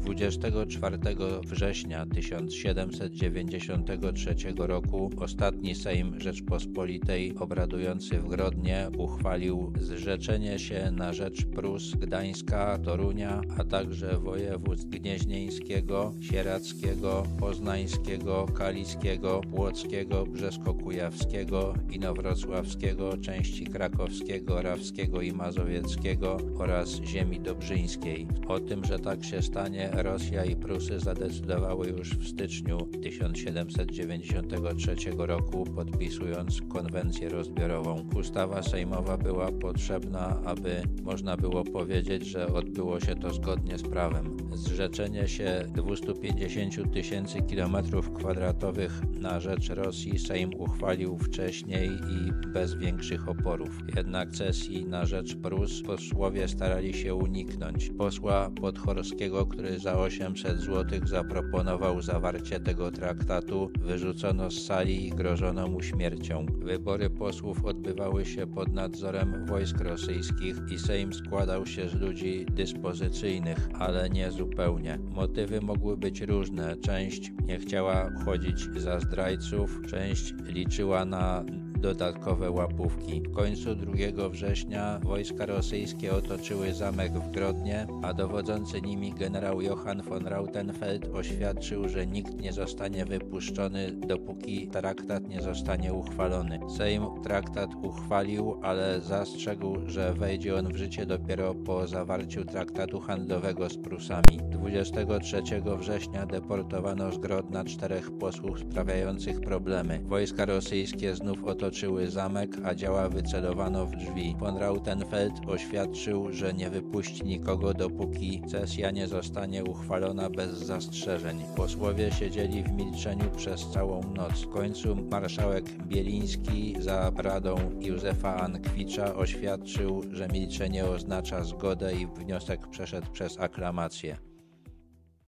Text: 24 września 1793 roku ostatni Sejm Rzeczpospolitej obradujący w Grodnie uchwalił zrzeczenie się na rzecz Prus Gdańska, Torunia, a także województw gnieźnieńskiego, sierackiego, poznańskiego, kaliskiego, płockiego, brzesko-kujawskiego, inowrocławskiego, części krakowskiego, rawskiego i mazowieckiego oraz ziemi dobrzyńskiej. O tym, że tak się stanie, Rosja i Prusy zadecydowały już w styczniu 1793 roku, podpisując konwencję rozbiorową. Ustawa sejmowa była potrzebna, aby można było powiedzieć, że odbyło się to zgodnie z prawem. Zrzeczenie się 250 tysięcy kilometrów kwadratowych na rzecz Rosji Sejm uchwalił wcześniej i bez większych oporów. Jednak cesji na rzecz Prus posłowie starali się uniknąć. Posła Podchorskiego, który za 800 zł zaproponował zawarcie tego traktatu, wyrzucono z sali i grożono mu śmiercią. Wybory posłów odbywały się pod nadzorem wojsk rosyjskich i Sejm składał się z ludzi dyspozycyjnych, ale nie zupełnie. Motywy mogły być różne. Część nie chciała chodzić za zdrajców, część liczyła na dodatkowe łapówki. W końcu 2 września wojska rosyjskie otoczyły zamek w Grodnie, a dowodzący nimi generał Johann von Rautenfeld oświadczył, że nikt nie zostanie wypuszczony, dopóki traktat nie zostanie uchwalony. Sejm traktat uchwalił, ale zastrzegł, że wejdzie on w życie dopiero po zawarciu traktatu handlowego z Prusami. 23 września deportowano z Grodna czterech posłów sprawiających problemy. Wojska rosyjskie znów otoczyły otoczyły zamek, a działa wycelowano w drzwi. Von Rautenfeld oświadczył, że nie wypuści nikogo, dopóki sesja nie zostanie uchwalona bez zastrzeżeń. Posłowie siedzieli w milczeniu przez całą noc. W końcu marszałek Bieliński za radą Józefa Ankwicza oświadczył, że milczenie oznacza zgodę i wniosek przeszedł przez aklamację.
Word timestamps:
24 0.00 0.98
września 1.44 2.06
1793 2.06 4.34
roku 4.56 5.10
ostatni 5.16 5.74
Sejm 5.74 6.20
Rzeczpospolitej 6.20 7.34
obradujący 7.38 8.18
w 8.18 8.28
Grodnie 8.28 8.88
uchwalił 8.98 9.72
zrzeczenie 9.80 10.58
się 10.58 10.90
na 10.90 11.12
rzecz 11.12 11.46
Prus 11.46 11.94
Gdańska, 11.94 12.78
Torunia, 12.78 13.40
a 13.58 13.64
także 13.64 14.18
województw 14.18 14.88
gnieźnieńskiego, 14.88 16.14
sierackiego, 16.20 17.22
poznańskiego, 17.40 18.46
kaliskiego, 18.54 19.40
płockiego, 19.50 20.26
brzesko-kujawskiego, 20.26 21.74
inowrocławskiego, 21.90 23.16
części 23.16 23.64
krakowskiego, 23.64 24.62
rawskiego 24.62 25.20
i 25.20 25.32
mazowieckiego 25.32 26.36
oraz 26.58 26.88
ziemi 26.88 27.40
dobrzyńskiej. 27.40 28.28
O 28.48 28.60
tym, 28.60 28.84
że 28.84 28.98
tak 28.98 29.24
się 29.24 29.42
stanie, 29.42 29.89
Rosja 29.92 30.44
i 30.44 30.56
Prusy 30.56 31.00
zadecydowały 31.00 31.88
już 31.88 32.10
w 32.10 32.28
styczniu 32.28 32.78
1793 33.02 34.94
roku, 35.18 35.64
podpisując 35.64 36.60
konwencję 36.68 37.28
rozbiorową. 37.28 38.08
Ustawa 38.16 38.62
sejmowa 38.62 39.16
była 39.16 39.52
potrzebna, 39.52 40.42
aby 40.44 40.82
można 41.02 41.36
było 41.36 41.64
powiedzieć, 41.64 42.26
że 42.26 42.46
odbyło 42.46 43.00
się 43.00 43.16
to 43.16 43.30
zgodnie 43.30 43.78
z 43.78 43.82
prawem. 43.82 44.36
Zrzeczenie 44.54 45.28
się 45.28 45.64
250 45.74 46.92
tysięcy 46.92 47.42
kilometrów 47.42 48.12
kwadratowych 48.12 49.02
na 49.20 49.40
rzecz 49.40 49.68
Rosji 49.68 50.18
Sejm 50.18 50.50
uchwalił 50.58 51.18
wcześniej 51.18 51.90
i 51.90 52.48
bez 52.48 52.74
większych 52.74 53.28
oporów. 53.28 53.78
Jednak 53.96 54.32
cesji 54.32 54.84
na 54.84 55.06
rzecz 55.06 55.36
Prus 55.36 55.82
posłowie 55.82 56.48
starali 56.48 56.94
się 56.94 57.14
uniknąć. 57.14 57.90
Posła 57.98 58.50
Podchorskiego, 58.50 59.46
który 59.46 59.79
za 59.80 59.98
800 59.98 60.60
zł 60.60 61.00
zaproponował 61.04 62.02
zawarcie 62.02 62.60
tego 62.60 62.90
traktatu, 62.90 63.70
wyrzucono 63.80 64.50
z 64.50 64.66
sali 64.66 65.06
i 65.06 65.10
grożono 65.10 65.66
mu 65.66 65.82
śmiercią. 65.82 66.46
Wybory 66.58 67.10
posłów 67.10 67.64
odbywały 67.64 68.24
się 68.24 68.46
pod 68.46 68.72
nadzorem 68.72 69.46
wojsk 69.46 69.80
rosyjskich 69.80 70.56
i 70.70 70.78
Sejm 70.78 71.12
składał 71.12 71.66
się 71.66 71.88
z 71.88 71.94
ludzi 71.94 72.46
dyspozycyjnych, 72.52 73.68
ale 73.74 74.10
nie 74.10 74.30
zupełnie. 74.30 74.98
Motywy 74.98 75.60
mogły 75.60 75.96
być 75.96 76.20
różne. 76.20 76.76
Część 76.76 77.32
nie 77.44 77.58
chciała 77.58 78.10
chodzić 78.24 78.68
za 78.76 79.00
zdrajców, 79.00 79.80
część 79.90 80.34
liczyła 80.44 81.04
na 81.04 81.44
dodatkowe 81.80 82.50
łapówki. 82.50 83.22
W 83.22 83.32
końcu 83.32 83.74
2 83.74 84.28
września 84.28 85.00
wojska 85.02 85.46
rosyjskie 85.46 86.14
otoczyły 86.14 86.74
zamek 86.74 87.12
w 87.12 87.30
Grodnie, 87.30 87.86
a 88.02 88.14
dowodzący 88.14 88.82
nimi 88.82 89.12
generał 89.12 89.62
Johann 89.62 90.02
von 90.02 90.26
Rautenfeld 90.26 91.08
oświadczył, 91.14 91.88
że 91.88 92.06
nikt 92.06 92.40
nie 92.40 92.52
zostanie 92.52 93.04
wypuszczony, 93.04 93.92
dopóki 93.92 94.68
traktat 94.68 95.28
nie 95.28 95.42
zostanie 95.42 95.92
uchwalony. 95.92 96.60
Sejm 96.76 97.06
traktat 97.22 97.70
uchwalił, 97.82 98.60
ale 98.62 99.00
zastrzegł, 99.00 99.76
że 99.86 100.14
wejdzie 100.14 100.56
on 100.56 100.72
w 100.72 100.76
życie 100.76 101.06
dopiero 101.06 101.54
po 101.54 101.86
zawarciu 101.86 102.44
traktatu 102.44 103.00
handlowego 103.00 103.68
z 103.68 103.76
Prusami. 103.76 104.38
23 104.50 105.42
września 105.78 106.26
deportowano 106.26 107.12
z 107.12 107.18
Grodna 107.18 107.64
czterech 107.64 108.10
posłów 108.10 108.60
sprawiających 108.60 109.40
problemy. 109.40 110.00
Wojska 110.04 110.44
rosyjskie 110.44 111.14
znów 111.14 111.44
otoczyły 111.44 111.69
otoczyły 111.70 112.10
zamek, 112.10 112.50
a 112.64 112.74
działa 112.74 113.08
wycelowano 113.08 113.86
w 113.86 113.96
drzwi. 113.96 114.36
Von 114.38 114.56
Rautenfeld 114.56 115.32
oświadczył, 115.46 116.32
że 116.32 116.54
nie 116.54 116.70
wypuści 116.70 117.24
nikogo, 117.24 117.74
dopóki 117.74 118.42
sesja 118.48 118.90
nie 118.90 119.08
zostanie 119.08 119.64
uchwalona 119.64 120.30
bez 120.30 120.50
zastrzeżeń. 120.50 121.42
Posłowie 121.56 122.12
siedzieli 122.12 122.62
w 122.62 122.72
milczeniu 122.72 123.30
przez 123.36 123.70
całą 123.70 124.02
noc. 124.14 124.32
W 124.32 124.48
końcu 124.48 124.96
marszałek 125.10 125.64
Bieliński 125.86 126.76
za 126.78 127.12
radą 127.16 127.56
Józefa 127.80 128.36
Ankwicza 128.36 129.14
oświadczył, 129.14 130.02
że 130.12 130.28
milczenie 130.28 130.86
oznacza 130.86 131.44
zgodę 131.44 131.94
i 131.94 132.06
wniosek 132.06 132.66
przeszedł 132.66 133.10
przez 133.12 133.40
aklamację. 133.40 134.29